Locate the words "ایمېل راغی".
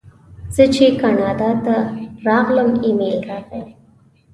2.85-3.61